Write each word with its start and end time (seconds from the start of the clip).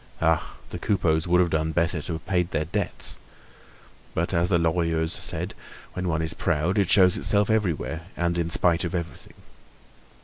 Ah! 0.19 0.53
the 0.71 0.79
Coupeaus 0.79 1.27
would 1.27 1.39
have 1.41 1.51
done 1.51 1.73
better 1.73 2.01
to 2.01 2.13
have 2.13 2.25
paid 2.25 2.49
their 2.49 2.65
debts. 2.65 3.19
But 4.15 4.33
as 4.33 4.49
the 4.49 4.57
Lorilleuxs 4.57 5.13
said, 5.23 5.53
when 5.93 6.07
one 6.07 6.23
is 6.23 6.33
proud 6.33 6.79
it 6.79 6.89
shows 6.89 7.19
itself 7.19 7.51
everywhere 7.51 8.07
and 8.17 8.35
in 8.35 8.49
spite 8.49 8.83
of 8.83 8.95
everything. 8.95 9.35